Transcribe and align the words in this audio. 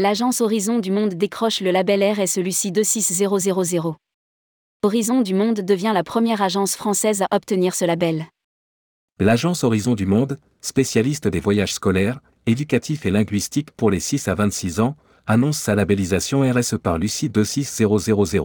L'agence 0.00 0.40
Horizon 0.40 0.78
du 0.78 0.92
Monde 0.92 1.14
décroche 1.14 1.60
le 1.60 1.72
label 1.72 2.04
RSE 2.04 2.36
Lucie 2.36 2.70
26000. 2.70 3.96
Horizon 4.84 5.22
du 5.22 5.34
Monde 5.34 5.60
devient 5.62 5.90
la 5.92 6.04
première 6.04 6.40
agence 6.40 6.76
française 6.76 7.22
à 7.22 7.34
obtenir 7.34 7.74
ce 7.74 7.84
label. 7.84 8.26
L'agence 9.18 9.64
Horizon 9.64 9.96
du 9.96 10.06
Monde, 10.06 10.38
spécialiste 10.60 11.26
des 11.26 11.40
voyages 11.40 11.74
scolaires, 11.74 12.20
éducatifs 12.46 13.06
et 13.06 13.10
linguistiques 13.10 13.72
pour 13.72 13.90
les 13.90 13.98
6 13.98 14.28
à 14.28 14.36
26 14.36 14.78
ans, 14.78 14.94
annonce 15.26 15.58
sa 15.58 15.74
labellisation 15.74 16.48
RSE 16.48 16.76
par 16.80 16.98
Lucie 16.98 17.28
26000. 17.28 18.40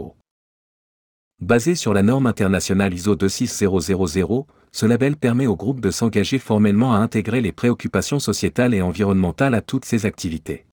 Basé 1.39 1.75
sur 1.75 1.93
la 1.93 2.01
norme 2.01 2.25
internationale 2.25 2.96
ISO 2.96 3.15
26000, 3.15 4.46
ce 4.71 4.86
label 4.88 5.18
permet 5.18 5.46
au 5.46 5.56
groupe 5.56 5.82
de 5.82 5.92
s'engager 5.92 6.39
formellement 6.39 6.96
à 6.96 6.97
intégrer 6.97 7.42
les 7.42 7.51
préoccupations 7.51 8.18
sociétales 8.18 8.74
et 8.74 8.82
environnementales 8.82 9.54
à 9.54 9.61
toutes 9.61 9.86
ses 9.86 10.07
activités. 10.07 10.65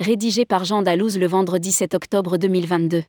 Rédigé 0.00 0.44
par 0.44 0.64
Jean 0.64 0.82
Dalouse 0.82 1.18
le 1.18 1.28
vendredi 1.28 1.70
7 1.70 1.94
octobre 1.94 2.36
2022. 2.36 3.04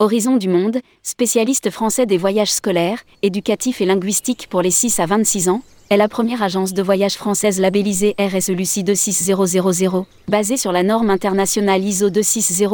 Horizon 0.00 0.36
du 0.36 0.50
Monde, 0.50 0.80
spécialiste 1.02 1.70
français 1.70 2.04
des 2.04 2.18
voyages 2.18 2.52
scolaires, 2.52 3.02
éducatifs 3.22 3.80
et 3.80 3.86
linguistiques 3.86 4.48
pour 4.50 4.60
les 4.60 4.70
6 4.70 5.00
à 5.00 5.06
26 5.06 5.48
ans, 5.48 5.62
est 5.88 5.96
la 5.96 6.08
première 6.08 6.42
agence 6.42 6.74
de 6.74 6.82
voyage 6.82 7.14
française 7.14 7.58
labellisée 7.58 8.14
RSE 8.20 8.50
Lucie 8.50 8.84
26000, 8.84 10.04
basée 10.28 10.58
sur 10.58 10.72
la 10.72 10.82
norme 10.82 11.08
internationale 11.08 11.82
ISO 11.82 12.10
26000. 12.10 12.68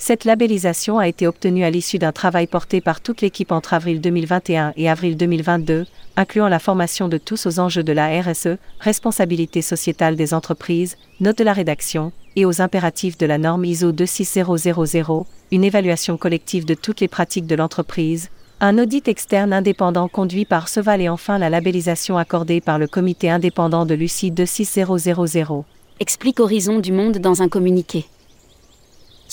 Cette 0.00 0.24
labellisation 0.24 0.98
a 0.98 1.08
été 1.08 1.26
obtenue 1.26 1.64
à 1.64 1.70
l'issue 1.70 1.98
d'un 1.98 2.12
travail 2.12 2.46
porté 2.46 2.80
par 2.80 3.00
toute 3.00 3.20
l'équipe 3.20 3.50
entre 3.50 3.74
avril 3.74 4.00
2021 4.00 4.72
et 4.76 4.88
avril 4.88 5.16
2022, 5.16 5.86
incluant 6.16 6.48
la 6.48 6.60
formation 6.60 7.08
de 7.08 7.18
tous 7.18 7.46
aux 7.46 7.58
enjeux 7.58 7.82
de 7.82 7.92
la 7.92 8.20
RSE, 8.22 8.58
responsabilité 8.78 9.60
sociétale 9.60 10.14
des 10.14 10.34
entreprises, 10.34 10.96
note 11.20 11.38
de 11.38 11.44
la 11.44 11.52
rédaction, 11.52 12.12
et 12.36 12.44
aux 12.44 12.62
impératifs 12.62 13.18
de 13.18 13.26
la 13.26 13.38
norme 13.38 13.64
ISO 13.64 13.90
26000, 13.90 15.24
une 15.50 15.64
évaluation 15.64 16.16
collective 16.16 16.64
de 16.64 16.74
toutes 16.74 17.00
les 17.00 17.08
pratiques 17.08 17.46
de 17.46 17.56
l'entreprise, 17.56 18.30
un 18.60 18.78
audit 18.78 19.08
externe 19.08 19.52
indépendant 19.52 20.08
conduit 20.08 20.44
par 20.44 20.68
Seval 20.68 21.00
et 21.00 21.08
enfin 21.08 21.38
la 21.38 21.50
labellisation 21.50 22.18
accordée 22.18 22.60
par 22.60 22.78
le 22.78 22.86
comité 22.86 23.30
indépendant 23.30 23.84
de 23.84 23.94
Lucie 23.94 24.30
26000. 24.30 25.64
Explique 26.00 26.38
Horizon 26.38 26.78
du 26.78 26.92
Monde 26.92 27.18
dans 27.18 27.42
un 27.42 27.48
communiqué. 27.48 28.06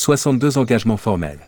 62 0.06 0.60
engagements 0.60 0.98
formels. 0.98 1.40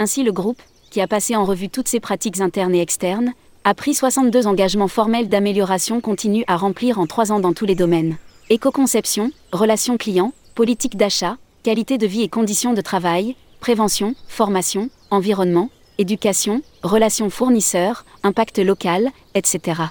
Ainsi 0.00 0.24
le 0.24 0.32
groupe, 0.32 0.60
qui 0.90 1.00
a 1.00 1.06
passé 1.06 1.36
en 1.36 1.44
revue 1.44 1.68
toutes 1.68 1.86
ses 1.86 2.00
pratiques 2.00 2.40
internes 2.40 2.74
et 2.74 2.80
externes, 2.80 3.34
a 3.62 3.72
pris 3.72 3.94
62 3.94 4.48
engagements 4.48 4.88
formels 4.88 5.28
d'amélioration 5.28 6.00
continue 6.00 6.42
à 6.48 6.56
remplir 6.56 6.98
en 6.98 7.06
trois 7.06 7.30
ans 7.30 7.38
dans 7.38 7.52
tous 7.52 7.64
les 7.64 7.76
domaines. 7.76 8.16
Éco-conception, 8.50 9.30
relations 9.52 9.96
clients, 9.96 10.32
politique 10.56 10.96
d'achat, 10.96 11.36
qualité 11.62 11.98
de 11.98 12.06
vie 12.08 12.22
et 12.22 12.28
conditions 12.28 12.74
de 12.74 12.80
travail, 12.80 13.36
prévention, 13.60 14.16
formation, 14.26 14.90
environnement, 15.12 15.70
éducation, 15.98 16.62
relations 16.82 17.30
fournisseurs, 17.30 18.04
impact 18.24 18.58
local, 18.58 19.10
etc. 19.36 19.82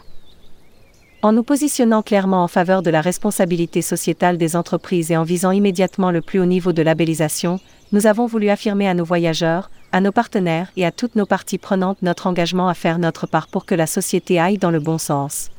En 1.24 1.34
nous 1.34 1.44
positionnant 1.44 2.02
clairement 2.02 2.44
en 2.44 2.48
faveur 2.48 2.82
de 2.82 2.90
la 2.90 3.00
responsabilité 3.00 3.84
sociétale 3.84 4.40
des 4.40 4.56
entreprises 4.56 5.12
et 5.12 5.18
en 5.18 5.24
visant 5.24 5.52
immédiatement 5.52 6.10
le 6.10 6.22
plus 6.22 6.40
haut 6.40 6.48
niveau 6.48 6.74
de 6.74 6.82
labellisation, 6.82 7.60
nous 7.92 8.08
avons 8.08 8.26
voulu 8.26 8.50
affirmer 8.50 8.88
à 8.88 8.96
nos 8.96 9.04
voyageurs, 9.04 9.70
à 9.92 10.02
nos 10.02 10.12
partenaires 10.12 10.72
et 10.78 10.86
à 10.86 10.92
toutes 10.92 11.16
nos 11.16 11.28
parties 11.28 11.60
prenantes 11.60 12.02
notre 12.02 12.26
engagement 12.26 12.70
à 12.70 12.74
faire 12.74 12.98
notre 12.98 13.28
part 13.28 13.50
pour 13.50 13.66
que 13.66 13.76
la 13.76 13.86
société 13.86 14.40
aille 14.40 14.58
dans 14.58 14.72
le 14.72 14.80
bon 14.80 14.98
sens. 14.98 15.52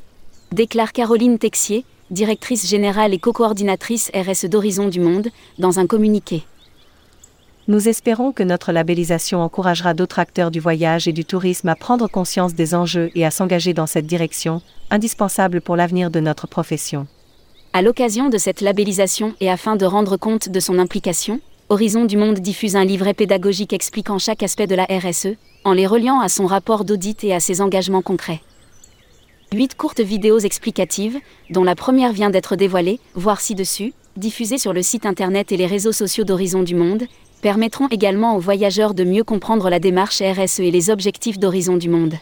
Déclare 0.51 0.91
Caroline 0.91 1.39
Texier, 1.39 1.85
directrice 2.11 2.67
générale 2.67 3.13
et 3.13 3.19
co-coordinatrice 3.19 4.11
RSE 4.13 4.45
d'Horizon 4.45 4.89
du 4.89 4.99
Monde, 4.99 5.29
dans 5.59 5.79
un 5.79 5.87
communiqué. 5.87 6.43
Nous 7.69 7.87
espérons 7.87 8.33
que 8.33 8.43
notre 8.43 8.73
labellisation 8.73 9.41
encouragera 9.41 9.93
d'autres 9.93 10.19
acteurs 10.19 10.51
du 10.51 10.59
voyage 10.59 11.07
et 11.07 11.13
du 11.13 11.23
tourisme 11.23 11.69
à 11.69 11.75
prendre 11.75 12.09
conscience 12.09 12.53
des 12.53 12.75
enjeux 12.75 13.09
et 13.15 13.25
à 13.25 13.31
s'engager 13.31 13.73
dans 13.73 13.87
cette 13.87 14.05
direction, 14.05 14.61
indispensable 14.91 15.61
pour 15.61 15.77
l'avenir 15.77 16.11
de 16.11 16.19
notre 16.19 16.45
profession. 16.45 17.07
À 17.71 17.81
l'occasion 17.81 18.27
de 18.27 18.37
cette 18.37 18.59
labellisation 18.59 19.33
et 19.39 19.49
afin 19.49 19.77
de 19.77 19.85
rendre 19.85 20.17
compte 20.17 20.49
de 20.49 20.59
son 20.59 20.77
implication, 20.77 21.39
Horizon 21.69 22.03
du 22.03 22.17
Monde 22.17 22.39
diffuse 22.39 22.75
un 22.75 22.83
livret 22.83 23.13
pédagogique 23.13 23.71
expliquant 23.71 24.19
chaque 24.19 24.43
aspect 24.43 24.67
de 24.67 24.75
la 24.75 24.83
RSE, 24.83 25.37
en 25.63 25.71
les 25.71 25.87
reliant 25.87 26.19
à 26.19 26.27
son 26.27 26.45
rapport 26.45 26.83
d'audit 26.83 27.23
et 27.23 27.33
à 27.33 27.39
ses 27.39 27.61
engagements 27.61 28.01
concrets. 28.01 28.41
Huit 29.53 29.75
courtes 29.75 30.01
vidéos 30.01 30.39
explicatives, 30.39 31.17
dont 31.49 31.63
la 31.63 31.75
première 31.75 32.11
vient 32.11 32.29
d'être 32.29 32.57
dévoilée, 32.57 32.99
voire 33.15 33.39
ci-dessus, 33.39 33.93
diffusées 34.17 34.57
sur 34.57 34.73
le 34.73 34.81
site 34.81 35.05
internet 35.05 35.53
et 35.53 35.57
les 35.57 35.65
réseaux 35.65 35.93
sociaux 35.93 36.25
d'Horizon 36.25 36.63
du 36.63 36.75
Monde, 36.75 37.05
permettront 37.43 37.89
également 37.89 38.37
aux 38.37 38.39
voyageurs 38.39 38.93
de 38.93 39.03
mieux 39.03 39.25
comprendre 39.25 39.69
la 39.69 39.79
démarche 39.79 40.21
RSE 40.21 40.61
et 40.61 40.71
les 40.71 40.89
objectifs 40.89 41.37
d'Horizon 41.37 41.75
du 41.75 41.89
Monde. 41.89 42.15